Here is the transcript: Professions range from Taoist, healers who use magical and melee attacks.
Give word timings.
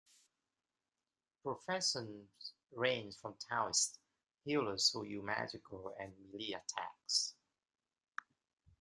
Professions 1.43 2.53
range 2.71 3.15
from 3.17 3.35
Taoist, 3.35 3.99
healers 4.43 4.89
who 4.91 5.03
use 5.03 5.23
magical 5.23 5.95
and 5.99 6.11
melee 6.31 6.53
attacks. 6.53 7.35